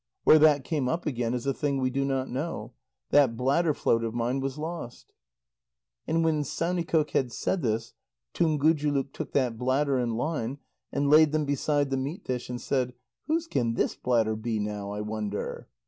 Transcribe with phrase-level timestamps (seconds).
[0.23, 2.73] Where that came up again is a thing we do not know.
[3.11, 5.13] That bladder float of mine was lost."
[6.07, 7.93] And when Saunikoq had said this,
[8.33, 10.57] Tungujuluk took that bladder and line
[10.91, 12.95] and laid them beside the meat dish, and said:
[13.27, 15.67] "Whose can this bladder be, now, I wonder?